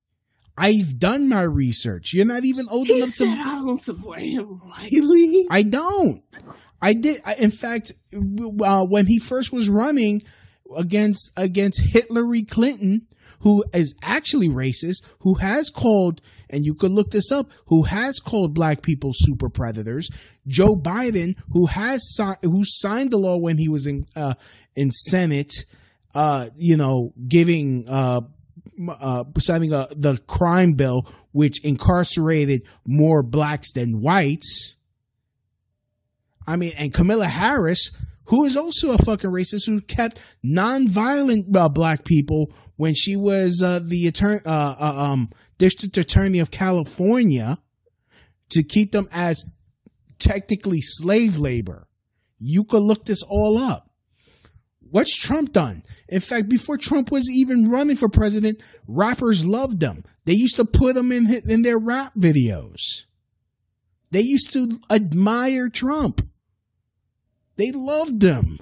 [0.58, 2.14] I've done my research.
[2.14, 3.32] You're not even old He enough said to.
[3.32, 5.48] I don't support him lightly.
[5.50, 6.22] I don't.
[6.82, 7.22] I did.
[7.26, 10.22] I, in fact, uh, when he first was running
[10.76, 13.08] against against Hillary Clinton,
[13.40, 18.20] who is actually racist, who has called, and you could look this up, who has
[18.20, 20.10] called black people super predators.
[20.48, 24.36] Joe Biden, who has si- who signed the law when he was in uh,
[24.76, 25.66] in Senate,
[26.16, 28.22] uh, you know, giving uh,
[28.90, 34.78] uh, signing a, the crime bill, which incarcerated more blacks than whites.
[36.48, 37.92] I mean, and Camilla Harris,
[38.26, 43.62] who is also a fucking racist, who kept nonviolent uh, black people when she was
[43.64, 47.58] uh, the attorney, uh, uh, um, district attorney of California,
[48.50, 49.44] to keep them as
[50.20, 51.88] technically slave labor.
[52.40, 53.90] You could look this all up.
[54.80, 55.82] What's Trump done?
[56.08, 60.04] In fact, before Trump was even running for president, rappers loved him.
[60.26, 63.06] They used to put him in in their rap videos.
[64.12, 66.22] They used to admire Trump.
[67.56, 68.60] They loved him.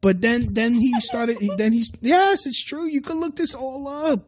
[0.00, 2.86] But then then he started then he's yes, it's true.
[2.86, 4.20] You can look this all up.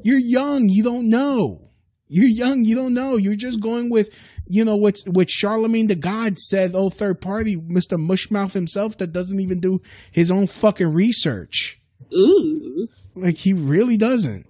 [0.00, 1.62] You're young, you don't know.
[2.06, 3.16] You're young, you don't know.
[3.16, 7.56] You're just going with you know what's what Charlamagne tha God said, oh third party,
[7.56, 7.98] Mr.
[7.98, 11.80] Mushmouth himself that doesn't even do his own fucking research.
[12.14, 12.88] Ooh.
[13.14, 14.46] Like he really doesn't.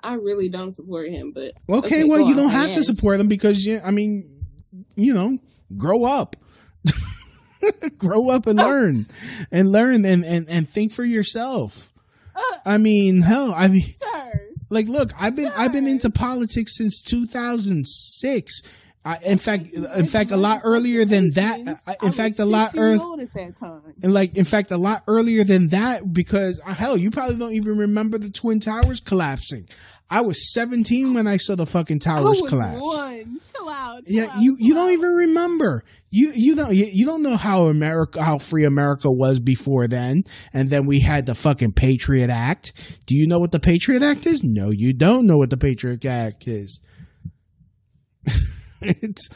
[0.00, 3.18] I really don't support him, but Okay, go well you on, don't have to support
[3.18, 4.44] them because you I mean,
[4.96, 5.38] you know,
[5.76, 6.36] grow up.
[7.98, 9.06] grow up and learn.
[9.50, 11.92] And learn and, and, and think for yourself.
[12.64, 17.02] I mean, hell, I mean Sir, like look, I've been I've been into politics since
[17.02, 18.62] 2006.
[19.04, 21.60] I, in fact, in fact, a lot earlier than that.
[22.02, 23.00] In fact, a lot earlier.
[23.00, 23.80] earlier at that time.
[24.02, 27.52] And like, in fact, a lot earlier than that, because uh, hell, you probably don't
[27.52, 29.68] even remember the Twin Towers collapsing.
[30.10, 32.80] I was 17 when I saw the fucking towers collapse.
[32.80, 33.40] one.
[33.54, 34.04] Chill out.
[34.06, 34.92] chill Yeah, out, you you don't out.
[34.92, 35.84] even remember.
[36.10, 40.22] You you don't you, you don't know how America how free America was before then,
[40.54, 42.72] and then we had the fucking Patriot Act.
[43.06, 44.42] Do you know what the Patriot Act is?
[44.42, 46.80] No, you don't know what the Patriot Act is.
[48.80, 49.28] it's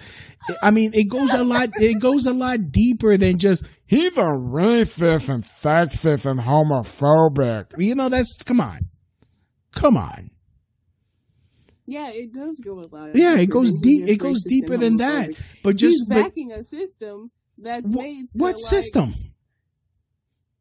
[0.63, 4.23] I mean, it goes a lot it goes a lot deeper than just he's a
[4.23, 7.73] racist and sexist and homophobic.
[7.77, 8.89] You know, that's come on.
[9.75, 10.31] Come on.
[11.87, 13.11] Yeah, it does go a lot.
[13.15, 15.31] Yeah, it goes deep it goes deeper than that.
[15.63, 18.27] But just He's but, backing a system that's Wh- made.
[18.35, 19.15] What like, system?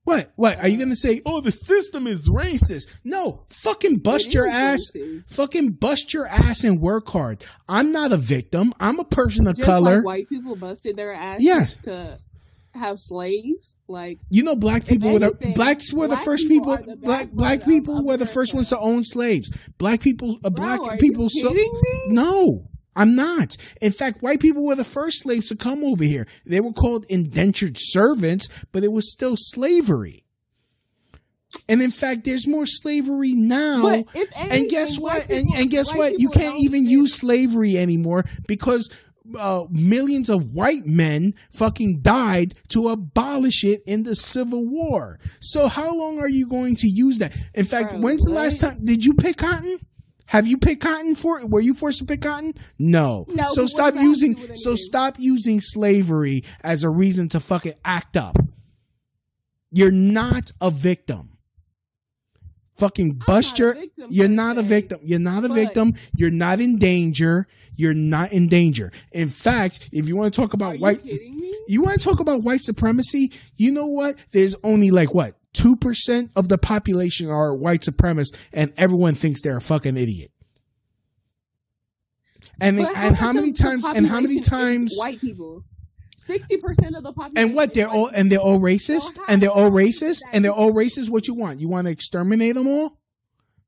[0.04, 0.32] What?
[0.36, 0.58] What?
[0.58, 1.22] Are you gonna say?
[1.28, 2.88] Oh, the system is racist?
[3.04, 4.80] No, fucking bust your ass.
[4.96, 5.30] racist.
[5.32, 7.46] Fucking bust your ass and work hard.
[7.70, 8.74] I'm not a victim.
[8.80, 9.98] I'm a person of Just color.
[9.98, 11.78] like white people busted their ass Yes.
[11.82, 12.18] to
[12.74, 13.78] have slaves.
[13.88, 16.96] Like you know, black people were the blacks were the first people people.
[16.96, 19.70] the black black people of were the first ones to own slaves.
[19.78, 20.38] Black people.
[20.44, 21.30] Uh, black Bro, people.
[21.30, 21.54] so
[22.08, 22.68] no.
[22.94, 23.56] I'm not.
[23.82, 26.28] In fact, white people were the first slaves to come over here.
[26.46, 30.24] They were called indentured servants, but it was still slavery.
[31.68, 34.04] And in fact, there's more slavery now.
[34.14, 35.30] If and guess what?
[35.30, 36.20] and, and guess what?
[36.20, 38.90] You can't even use slavery anymore because
[39.38, 45.20] uh, millions of white men fucking died to abolish it in the Civil War.
[45.40, 47.36] So how long are you going to use that?
[47.54, 49.80] In fact, Bro, when's the last time did you pick cotton?
[50.32, 51.46] Have you picked cotton for?
[51.46, 52.54] Were you forced to pick cotton?
[52.80, 53.26] No.
[53.28, 54.56] No, so stop does that have to using.
[54.56, 58.38] So stop using slavery as a reason to fucking act up.
[59.72, 61.31] You're not a victim.
[62.82, 63.76] Fucking bust your.
[63.76, 65.00] victim, You're not a victim.
[65.04, 65.94] You're not a but- victim.
[66.18, 67.46] You're not in danger.
[67.76, 68.92] You're not in danger.
[69.12, 72.20] In fact, if you want to talk about you white, kidding you want to talk
[72.20, 73.32] about white supremacy?
[73.56, 74.16] You know what?
[74.32, 79.42] There's only like what two percent of the population are white supremacists, and everyone thinks
[79.42, 80.32] they're a fucking idiot.
[82.60, 85.64] And and how many times and how many times white people?
[86.26, 87.50] Sixty percent of the population.
[87.50, 90.72] and what they're all and they're all racist and they're all racist and they're all
[90.72, 91.10] racist.
[91.10, 91.60] What you want?
[91.60, 92.98] You want to exterminate them all?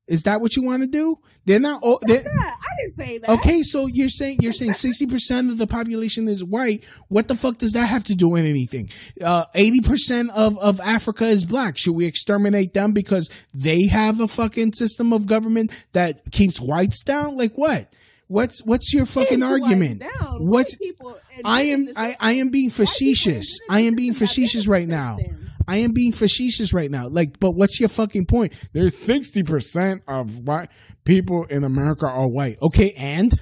[0.06, 1.16] Is that what you want to do?
[1.46, 1.98] They're not all.
[2.02, 3.30] They're, I didn't say that.
[3.30, 6.84] Okay, so you're saying you're saying sixty percent of the population is white.
[7.08, 8.90] What the fuck does that have to do with anything?
[9.24, 11.78] Uh, Eighty percent of of Africa is black.
[11.78, 17.02] Should we exterminate them because they have a fucking system of government that keeps whites
[17.02, 17.38] down?
[17.38, 17.90] Like what?
[18.28, 20.00] What's what's your fucking whites argument?
[20.00, 20.46] down.
[20.46, 23.58] What's people I am I, I am being facetious.
[23.68, 25.18] I am being facetious right now.
[25.66, 27.08] I am being facetious right now.
[27.08, 28.52] Like, but what's your fucking point?
[28.72, 30.70] There's sixty percent of white
[31.04, 32.56] people in America are white.
[32.62, 33.32] Okay, and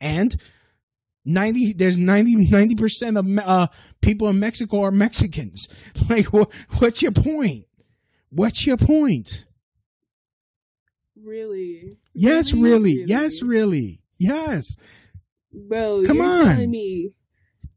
[0.00, 0.34] and
[1.24, 3.66] ninety there's 90 percent of uh,
[4.00, 5.68] people in Mexico are Mexicans.
[6.08, 6.48] Like, what,
[6.78, 7.66] what's your point?
[8.30, 9.46] What's your point?
[11.22, 11.98] Really?
[12.14, 13.02] Yes, really.
[13.04, 13.97] Yes, really.
[14.18, 14.76] Yes.
[15.52, 16.44] Bro, Come you're on.
[16.44, 17.14] telling me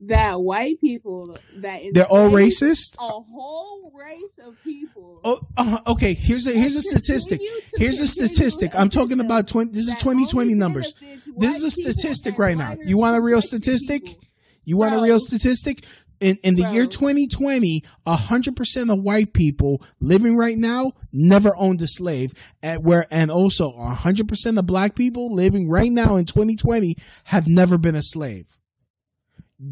[0.02, 2.96] that white people that They're all racist.
[2.96, 5.22] A whole race of people.
[5.24, 6.14] Oh, uh, okay.
[6.14, 7.40] Here's a here's a statistic.
[7.76, 8.72] Here's a statistic.
[8.76, 9.72] I'm talking about twenty.
[9.72, 10.94] This is 2020 numbers.
[11.38, 12.76] This is a statistic right now.
[12.84, 14.06] You want a real statistic?
[14.06, 14.24] people.
[14.64, 15.86] You want a real statistic?
[16.22, 16.92] In in the year Bro.
[16.92, 23.08] 2020, hundred percent of white people living right now never owned a slave, and where
[23.12, 27.96] and also hundred percent of black people living right now in 2020 have never been
[27.96, 28.58] a slave.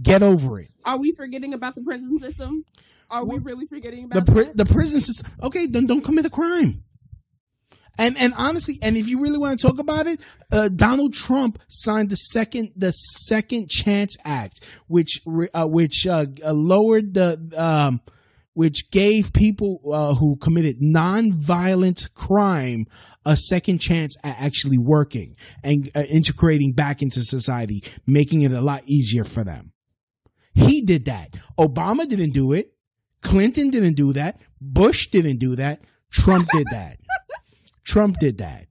[0.01, 0.69] Get over it.
[0.83, 2.65] Are we forgetting about the prison system?
[3.12, 5.31] Are we really forgetting the about pri- the prison system.
[5.41, 6.83] Okay, then don't commit a crime.
[7.99, 11.59] And and honestly, and if you really want to talk about it, uh, Donald Trump
[11.67, 15.21] signed the second the Second Chance Act, which
[15.53, 17.99] uh, which uh, uh, lowered the um,
[18.53, 22.85] which gave people uh, who committed non-violent crime
[23.25, 28.62] a second chance at actually working and uh, integrating back into society, making it a
[28.62, 29.73] lot easier for them.
[30.53, 31.38] He did that.
[31.57, 32.73] Obama didn't do it.
[33.21, 34.39] Clinton didn't do that.
[34.62, 35.83] Bush didn't do that.
[36.12, 36.98] Trump did that.
[37.89, 38.67] Trump did that.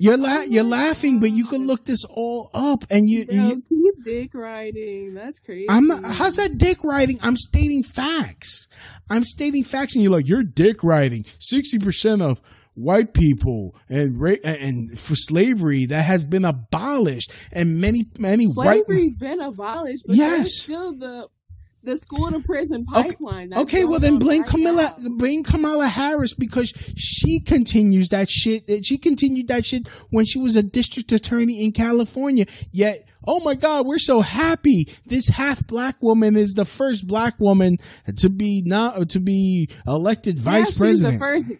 [0.00, 3.62] You're la- you're laughing, but you can look this all up, and you, Bro, you
[3.68, 5.14] keep dick riding.
[5.14, 5.66] That's crazy.
[5.68, 6.04] I'm not.
[6.04, 7.18] How's that dick riding?
[7.20, 8.68] I'm stating facts.
[9.10, 11.24] I'm stating facts, and you're like, you're dick riding.
[11.40, 12.40] Sixty percent of
[12.74, 18.84] white people and ra- and for slavery that has been abolished, and many many white.
[18.86, 20.60] Slavery's been abolished, but Yes.
[20.62, 21.26] still the
[21.88, 23.50] the school to prison pipeline.
[23.50, 25.08] that's Okay, well then blame right Kamala now.
[25.16, 28.86] blame Kamala Harris because she continues that shit.
[28.86, 32.46] She continued that shit when she was a district attorney in California.
[32.70, 34.88] Yet, oh my God, we're so happy.
[35.06, 37.78] This half black woman is the first black woman
[38.18, 41.14] to be not to be elected Yeah, vice she's president.
[41.14, 41.52] the first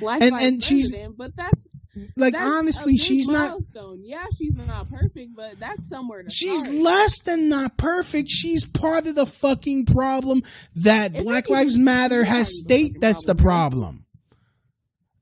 [0.00, 1.68] black And- vice and president, but that's
[2.16, 3.58] Like That's honestly, she's not.
[4.02, 6.74] Yeah, she's not perfect, but that's somewhere to She's start.
[6.76, 8.28] less than not perfect.
[8.28, 10.42] She's part of the fucking problem
[10.74, 14.02] that If Black is- Lives Matter has the state that's the problem, problem.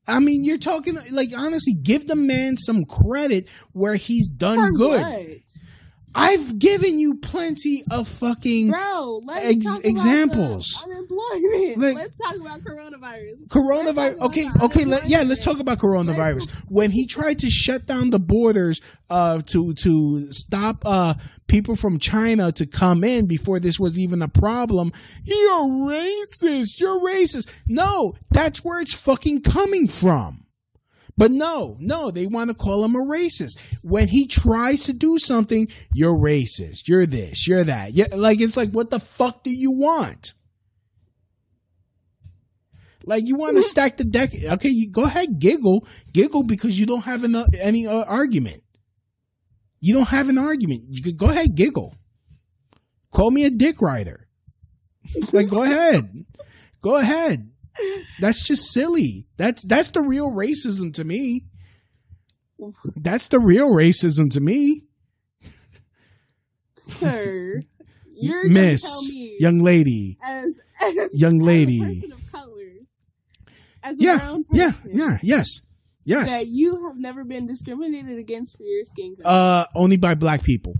[0.07, 4.73] I mean, you're talking like honestly, give the man some credit where he's done For
[4.73, 5.01] good.
[5.01, 5.27] what?
[6.15, 10.85] I've given you plenty of fucking Bro, Ex- examples.
[10.85, 11.79] unemployment.
[11.79, 13.47] Like- let's talk about coronavirus.
[13.49, 14.21] coronavirus.
[14.21, 16.49] Okay, okay, let, yeah, let's talk about coronavirus.
[16.69, 21.15] When he tried to shut down the borders uh, to to stop uh,
[21.47, 24.93] people from China to come in before this was even a problem,
[25.25, 26.79] you're racist.
[26.81, 27.55] You're racist.
[27.67, 30.44] No, that's where it's fucking coming from.
[31.17, 33.79] But no, no, they want to call him a racist.
[33.83, 36.89] When he tries to do something, you're racist.
[36.89, 37.95] You're this, you're that.
[37.95, 40.33] Yeah, like it's like, what the fuck do you want?
[43.07, 44.31] Like you want to stack the deck?
[44.35, 48.63] Okay, you go ahead, giggle, giggle because you don't have an, any uh, argument.
[49.81, 50.85] You don't have an argument.
[50.89, 51.95] You could go ahead, giggle.
[53.13, 54.27] Call me a dick rider.
[55.33, 56.25] like go ahead,
[56.83, 57.51] go ahead.
[58.21, 59.27] That's just silly.
[59.37, 61.43] That's that's the real racism to me.
[62.97, 64.85] That's the real racism to me,
[66.77, 67.63] Sir,
[68.17, 70.19] you're Miss, tell me young lady.
[70.23, 71.81] as, as young lady.
[71.81, 72.63] a person of color,
[73.83, 75.61] as a Yeah, brown yeah, person, yeah, yes,
[76.05, 76.31] yes.
[76.39, 79.35] that you have never been discriminated against for your skin color.
[79.35, 80.75] Uh, only by black people.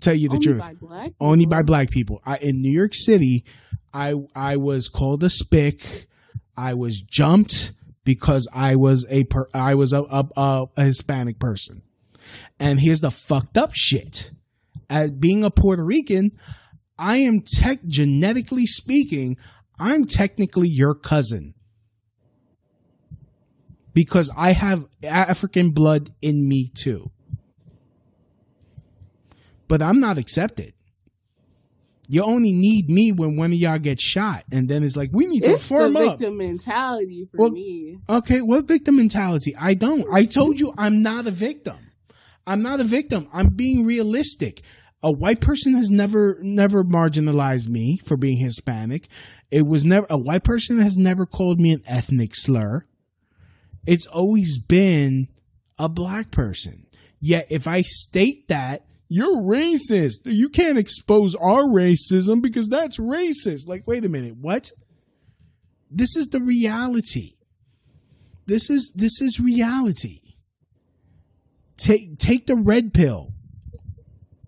[0.00, 0.60] Tell you the Only truth.
[0.60, 2.20] by black Only by black people.
[2.26, 3.44] I, in New York City,
[3.92, 6.06] I I was called a spick.
[6.56, 7.72] I was jumped
[8.04, 11.82] because I was a per, I was a, a, a, a Hispanic person.
[12.58, 14.32] And here's the fucked up shit.
[14.88, 16.32] As being a Puerto Rican,
[16.98, 19.36] I am tech genetically speaking,
[19.78, 21.54] I'm technically your cousin.
[23.92, 27.10] Because I have African blood in me too.
[29.68, 30.73] But I'm not accepted.
[32.14, 35.26] You only need me when one of y'all gets shot, and then it's like we
[35.26, 36.10] need to It's the form up.
[36.20, 37.98] victim mentality for Well, me.
[38.08, 39.52] Okay, what victim mentality?
[39.58, 40.06] I don't.
[40.14, 41.76] I told you I'm not a victim.
[42.46, 43.26] I'm not a victim.
[43.32, 44.62] I'm being realistic.
[45.02, 49.08] A white person has never never marginalized me for being Hispanic.
[49.50, 52.84] It was never a white person has never called me an ethnic slur.
[53.88, 55.26] It's always been
[55.80, 56.86] a black person.
[57.20, 58.82] Yet if I state that
[59.16, 63.68] you're racist, you can't expose our racism because that's racist.
[63.68, 64.72] Like, wait a minute, what?
[65.90, 67.34] This is the reality.
[68.46, 70.20] This is this is reality.
[71.76, 73.32] Take take the red pill.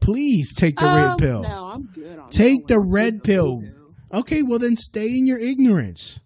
[0.01, 1.43] Please take the red Um, pill.
[1.43, 3.63] No, I'm good on Take the red pill.
[4.13, 6.21] Okay, well then stay in your ignorance.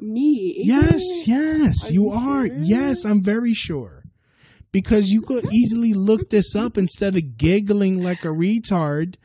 [0.00, 0.54] Me?
[0.64, 2.46] Yes, yes, Are you you are.
[2.46, 2.56] sure?
[2.58, 4.01] Yes, I'm very sure.
[4.72, 9.16] Because you could easily look this up instead of giggling like a retard.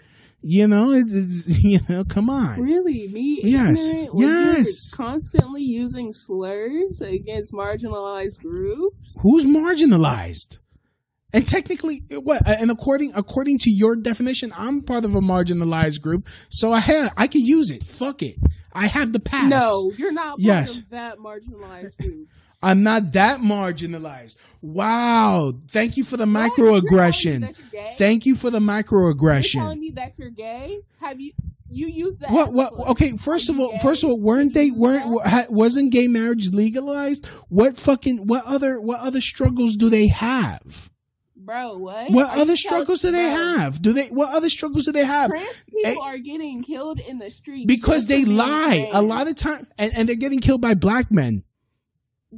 [0.42, 2.62] You know, it's, it's you know, come on.
[2.62, 3.40] Really, me?
[3.44, 4.94] Yes, yes.
[4.94, 9.20] Constantly using slurs against marginalized groups.
[9.24, 10.60] Who's marginalized?
[11.34, 12.42] And technically, what?
[12.48, 17.14] And according according to your definition, I'm part of a marginalized group, so I have
[17.18, 17.84] I can use it.
[17.84, 18.38] Fuck it,
[18.72, 19.50] I have the pass.
[19.50, 20.78] No, you're not part Yes.
[20.80, 22.30] of that marginalized group.
[22.62, 24.38] I'm not that marginalized.
[24.62, 25.54] Wow.
[25.70, 26.58] Thank you for the What?
[26.58, 27.72] You're telling me microaggression.
[27.72, 27.94] gay?
[27.98, 29.54] Thank you for the microaggression.
[29.56, 30.80] You're telling me that you're gay?
[31.00, 31.32] Have you
[31.70, 32.32] you used that?
[32.32, 33.80] What what okay, first of all, gay?
[33.80, 35.52] first of all, weren't they weren't that?
[35.52, 37.26] wasn't gay marriage legalized?
[37.50, 40.90] What fucking what other what other struggles do they have?
[41.36, 42.12] Bro, what?
[42.12, 43.82] What Are other struggles do they Bro, have?
[43.82, 45.30] Do they what other struggles do they have?
[45.30, 49.36] Trans people Eh, are getting killed in the streets because they lie a lot of
[49.38, 51.44] time and, and they're getting killed by black men.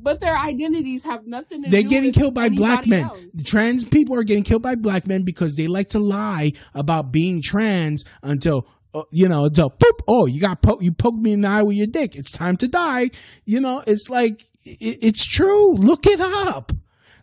[0.02, 1.90] But their identities have nothing to do with that.
[1.90, 3.04] They're getting killed by black men.
[3.06, 3.44] else.
[3.46, 7.42] Trans people are getting killed by black men because they like to lie about being
[7.42, 10.02] trans until uh, you know until poop.
[10.08, 12.16] Oh, you got po- you poked me in the eye with your dick.
[12.16, 13.12] It's time to die.
[13.46, 15.76] You know, it's like it, it's true.
[15.76, 16.72] Look it up.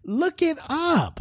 [0.05, 1.20] Look it up.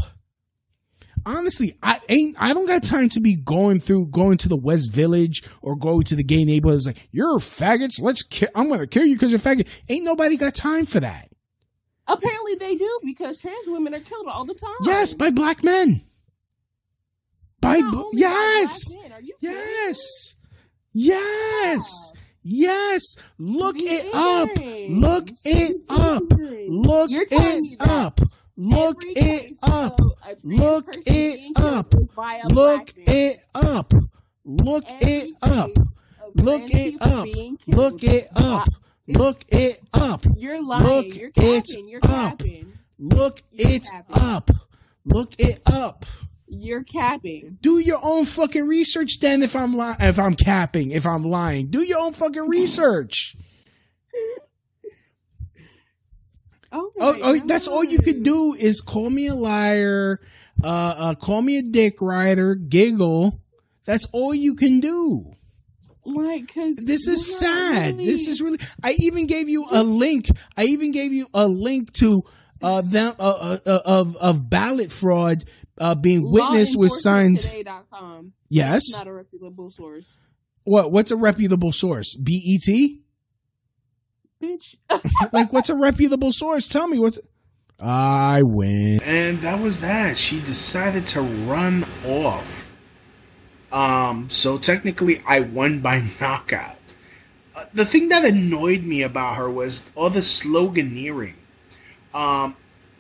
[1.28, 2.36] Honestly, I ain't.
[2.40, 6.04] I don't got time to be going through going to the West Village or going
[6.04, 6.86] to the gay neighborhoods.
[6.86, 8.00] Like you're faggots.
[8.00, 8.22] Let's.
[8.22, 9.68] Ki- I'm gonna kill you because you're faggot.
[9.90, 11.30] Ain't nobody got time for that.
[12.08, 14.76] Apparently they do because trans women are killed all the time.
[14.82, 16.02] Yes, by black men.
[17.62, 19.12] By bl- by yes, black men.
[19.14, 20.36] Are you kidding yes,
[20.94, 22.12] yes,
[22.44, 23.18] yes.
[23.40, 24.50] Look it up.
[24.90, 26.24] Look it up.
[26.70, 28.22] Look You're telling me it up.
[28.56, 30.00] Look it up.
[30.00, 31.94] of a trans Look it up.
[32.16, 33.94] by Look it up.
[34.46, 35.72] Look it up.
[36.36, 37.28] Look it up.
[37.68, 38.68] Look it up.
[39.08, 40.26] Look it up.
[40.36, 40.84] You're lying.
[40.84, 41.88] Look You're it capping.
[41.90, 42.40] You're up.
[42.40, 42.74] capping.
[42.98, 44.52] Look it up.
[45.06, 46.06] Look it up.
[46.48, 47.58] You're capping.
[47.62, 51.68] Do your own fucking research then if I'm lying if I'm capping, if I'm lying.
[51.68, 53.36] Do your own fucking research.
[56.72, 60.20] Oh, Oh, oh that's all you could do is call me a liar,
[60.62, 63.40] uh, uh call me a dick rider, giggle.
[63.86, 65.36] That's all you can do.
[66.06, 67.94] Like, cause This is sad.
[67.98, 68.60] really- This is really.
[68.84, 70.28] I even gave you a link.
[70.56, 72.24] I even gave you a link to
[72.62, 75.44] uh them uh, uh, uh, of of ballot fraud
[75.78, 77.46] uh being witnessed with signs.
[77.46, 78.34] LawEnforcementToday.com.
[78.50, 78.72] Yes.
[78.92, 80.18] That's not a reputable source.
[80.64, 82.16] What what's a reputable source?
[82.16, 82.70] BET?
[84.42, 84.76] Bitch.
[85.34, 86.68] like what's a reputable source?
[86.68, 87.20] Tell me what's.
[87.80, 89.02] I win.
[89.04, 90.18] And that was that.
[90.18, 92.65] She decided to run off.
[93.76, 96.78] Um, so technically, I won by knockout.
[97.56, 101.36] Uh, the thing that annoyed me about her was all the sloganeering.
[102.14, 102.56] Um,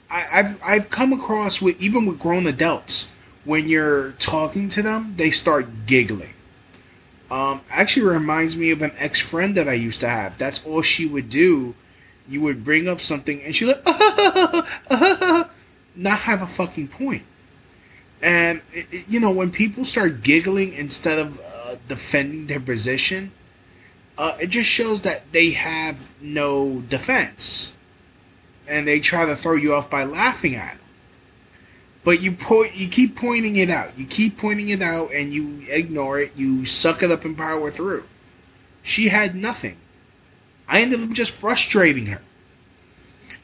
[0.09, 3.11] I, I've I've come across with even with grown adults
[3.45, 6.33] when you're talking to them, they start giggling.
[7.31, 10.37] Um, actually reminds me of an ex friend that I used to have.
[10.37, 11.73] That's all she would do.
[12.27, 13.85] You would bring up something and she like
[15.95, 17.23] not have a fucking point.
[18.25, 18.63] And
[19.07, 23.31] you know when people start giggling instead of uh, defending their position,
[24.17, 27.77] uh, it just shows that they have no defense,
[28.67, 30.79] and they try to throw you off by laughing at them.
[32.03, 33.95] But you point, you keep pointing it out.
[33.95, 36.31] You keep pointing it out, and you ignore it.
[36.35, 38.05] You suck it up and power through.
[38.81, 39.77] She had nothing.
[40.67, 42.23] I ended up just frustrating her.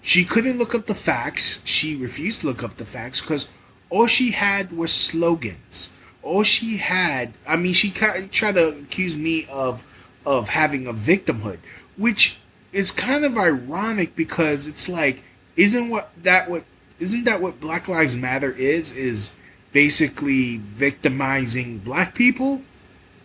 [0.01, 1.61] She couldn't look up the facts.
[1.65, 3.51] She refused to look up the facts because
[3.91, 5.93] all she had was slogans.
[6.23, 9.83] All she had, I mean, she tried to accuse me of
[10.25, 11.57] of having a victimhood,
[11.97, 12.39] which
[12.71, 15.23] is kind of ironic because it's like,
[15.55, 16.63] isn't what that what
[16.99, 18.95] isn't that what Black Lives Matter is?
[18.95, 19.31] Is
[19.71, 22.61] basically victimizing black people?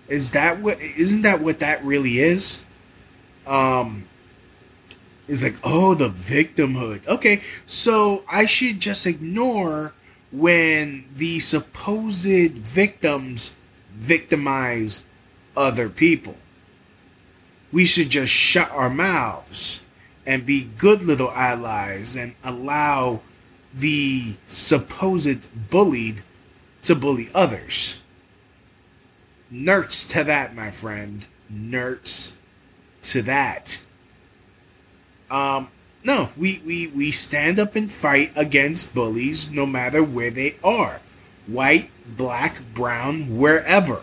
[0.08, 0.80] Is that what?
[0.80, 2.64] Isn't that what that really is?
[3.46, 4.08] Um,
[5.28, 7.06] is like, oh, the victimhood.
[7.06, 9.92] Okay, so I should just ignore
[10.32, 13.54] when the supposed victims
[13.92, 15.02] victimize
[15.56, 16.36] other people.
[17.72, 19.82] We should just shut our mouths
[20.26, 23.20] and be good little allies and allow
[23.72, 26.22] the supposed bullied
[26.82, 28.00] to bully others.
[29.52, 31.26] Nerds to that, my friend.
[31.52, 32.34] Nerds
[33.02, 33.82] to that.
[35.30, 35.68] Um,
[36.06, 41.00] no, we, we, we stand up and fight against bullies no matter where they are.
[41.48, 44.02] White, black, brown, wherever.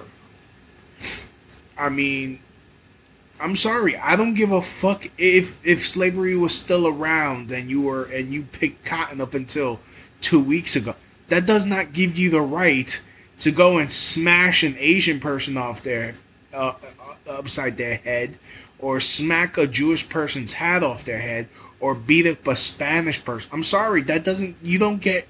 [1.77, 2.39] I mean,
[3.39, 7.81] I'm sorry, I don't give a fuck if if slavery was still around and you
[7.81, 9.79] were and you picked cotton up until
[10.21, 10.95] two weeks ago.
[11.29, 13.01] That does not give you the right
[13.39, 16.15] to go and smash an Asian person off their
[16.53, 16.73] uh,
[17.27, 18.37] uh, upside their head,
[18.77, 21.49] or smack a Jewish person's hat off their head,
[21.83, 23.49] or beat up a Spanish person.
[23.51, 24.55] I'm sorry, that doesn't.
[24.63, 25.27] You don't get.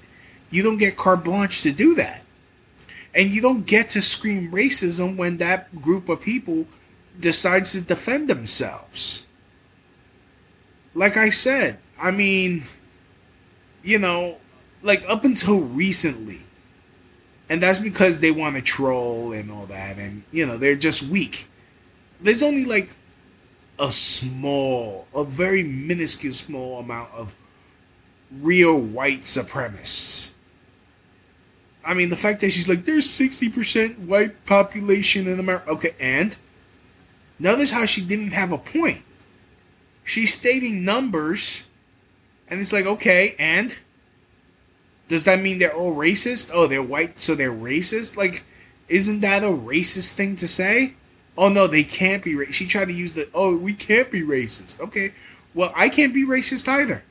[0.52, 2.22] You don't get carte blanche to do that,
[3.12, 6.66] and you don't get to scream racism when that group of people
[7.18, 9.26] decides to defend themselves.
[10.94, 12.62] Like I said, I mean,
[13.82, 14.36] you know,
[14.80, 16.42] like up until recently,
[17.48, 21.10] and that's because they want to troll and all that, and you know, they're just
[21.10, 21.48] weak.
[22.20, 22.94] There's only like
[23.78, 27.34] a small, a very minuscule small amount of
[28.30, 30.30] real white supremacists.
[31.84, 35.70] I mean, the fact that she's like, there's 60% white population in America.
[35.70, 36.36] Okay, and?
[37.38, 39.02] Notice how she didn't have a point.
[40.02, 41.64] She's stating numbers,
[42.48, 43.76] and it's like, okay, and?
[45.08, 46.50] Does that mean they're all racist?
[46.54, 48.16] Oh, they're white, so they're racist?
[48.16, 48.44] Like,
[48.88, 50.94] isn't that a racist thing to say?
[51.36, 52.52] Oh, no, they can't be racist.
[52.52, 54.80] She tried to use the, oh, we can't be racist.
[54.80, 55.12] Okay,
[55.52, 57.02] well, I can't be racist either.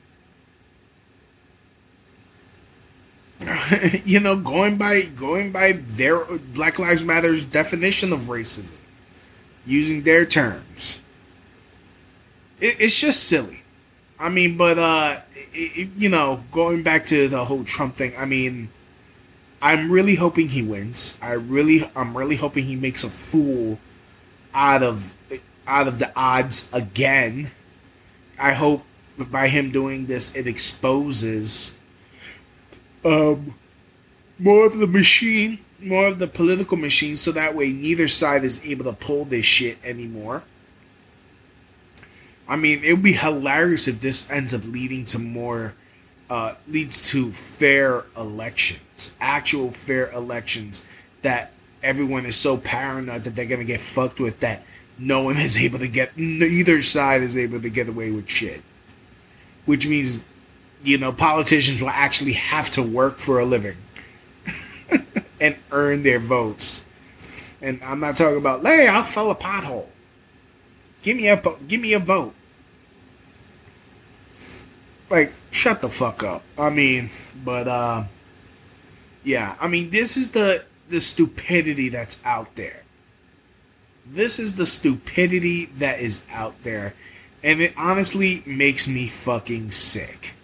[4.06, 8.72] you know, going by going by their Black Lives Matter's definition of racism,
[9.66, 11.00] using their terms.
[12.60, 13.62] It, it's just silly.
[14.20, 15.22] I mean, but uh,
[15.54, 18.14] it, you know, going back to the whole Trump thing.
[18.18, 18.70] I mean,
[19.62, 21.18] I'm really hoping he wins.
[21.22, 23.80] I really, I'm really hoping he makes a fool
[24.54, 25.14] out of
[25.68, 27.52] out of the odds again.
[28.38, 28.84] I hope
[29.18, 31.78] by him doing this, it exposes
[33.06, 33.56] um,
[34.40, 38.64] more of the machine, more of the political machine, so that way neither side is
[38.66, 40.44] able to pull this shit anymore.
[42.48, 45.76] I mean, it would be hilarious if this ends up leading to more
[46.30, 50.84] uh, leads to fair elections, actual fair elections
[51.22, 51.52] that
[51.84, 54.64] everyone is so paranoid that they're gonna get fucked with that
[54.98, 58.62] no one is able to get neither side is able to get away with shit.
[59.66, 60.24] Which means,
[60.84, 63.78] you know, politicians will actually have to work for a living
[65.42, 66.84] and earn their votes.
[67.62, 69.88] And I'm not talking about, hey, I'll fill a pothole.
[71.02, 72.34] Give me a give me a vote.
[75.10, 76.44] Like, shut the fuck up.
[76.58, 77.10] I mean,
[77.44, 78.04] but uh
[79.24, 82.84] yeah, I mean this is the the stupidity that's out there.
[84.06, 86.94] This is the stupidity that is out there.
[87.42, 90.36] And it honestly makes me fucking sick.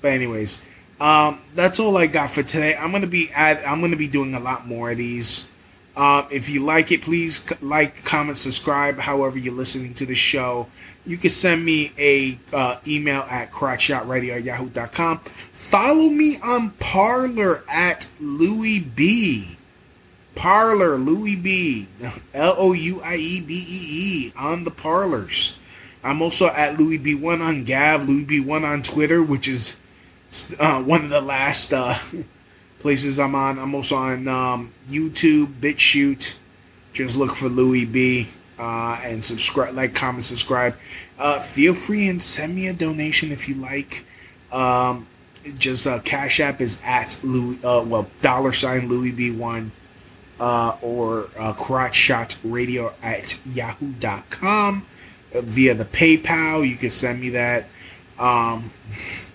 [0.00, 0.66] But anyways,
[1.00, 2.76] um, that's all I got for today.
[2.76, 5.50] I'm gonna be add, I'm gonna be doing a lot more of these.
[5.96, 8.98] Um, if you like it, please like, comment, subscribe.
[8.98, 10.66] However you're listening to the show,
[11.06, 15.28] you can send me a uh, email at crotchshotradio.
[15.52, 19.56] Follow me on Parler at Louie B.
[20.34, 21.86] Parler Louie B.
[22.32, 23.86] L O U I E B E
[24.28, 25.58] E on the parlors.
[26.02, 29.76] I'm also at Louie B1 on Gab, Louie B1 on Twitter, which is
[30.58, 31.94] uh, one of the last uh,
[32.84, 33.58] places I'm on.
[33.58, 36.36] I'm also on um, YouTube, BitChute.
[36.92, 38.28] Just look for Louie B
[38.58, 40.76] uh, and subscribe, like, comment, subscribe.
[41.18, 44.04] Uh, feel free and send me a donation if you like.
[44.52, 45.06] Um,
[45.56, 49.70] just uh, Cash App is at Louis, uh, well, dollar sign Louie B1
[50.38, 54.84] uh, or uh, crotch shot radio at yahoo.com
[55.34, 56.68] uh, via the PayPal.
[56.68, 57.64] You can send me that.
[58.18, 58.72] Um,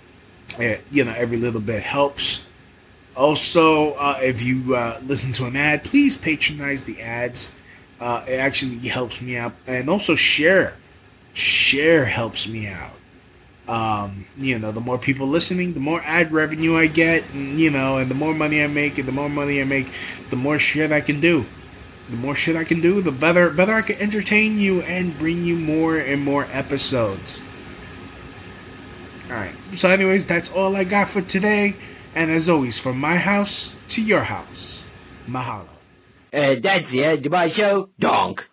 [0.92, 2.46] you know, every little bit helps.
[3.20, 7.60] Also, uh, if you uh, listen to an ad, please patronize the ads.
[8.00, 10.78] Uh, it actually helps me out, and also share.
[11.34, 12.94] Share helps me out.
[13.68, 17.70] Um, you know, the more people listening, the more ad revenue I get, and you
[17.70, 19.92] know, and the more money I make, and the more money I make,
[20.30, 21.46] the more shit I can do.
[22.10, 25.44] The more shit I can do, the better, better I can entertain you and bring
[25.44, 27.42] you more and more episodes.
[29.30, 29.54] All right.
[29.74, 31.76] So, anyways, that's all I got for today.
[32.16, 34.86] And as always, from my house to your house,
[35.28, 35.68] mahalo.
[36.34, 37.90] Uh, that's the end of my show.
[38.00, 38.46] Donk.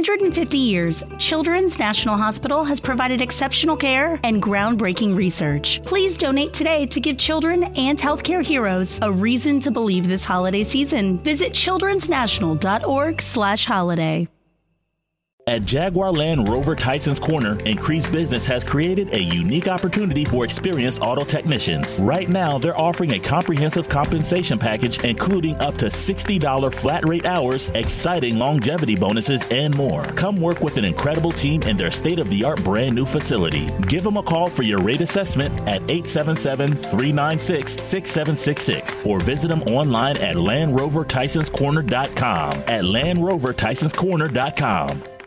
[0.00, 5.82] 150 years, Children's National Hospital has provided exceptional care and groundbreaking research.
[5.84, 10.64] Please donate today to give children and healthcare heroes a reason to believe this holiday
[10.64, 11.18] season.
[11.18, 14.28] Visit childrensnational.org/holiday.
[15.46, 21.00] At Jaguar Land Rover Tyson's Corner, Increased Business has created a unique opportunity for experienced
[21.02, 21.98] auto technicians.
[21.98, 27.70] Right now, they're offering a comprehensive compensation package including up to $60 flat rate hours,
[27.70, 30.02] exciting longevity bonuses, and more.
[30.02, 33.66] Come work with an incredible team in their state of the art brand new facility.
[33.88, 39.62] Give them a call for your rate assessment at 877 396 6766 or visit them
[39.62, 42.52] online at LandRoverTysonsCorner.com.
[42.52, 45.19] At LandRoverTysonsCorner.com.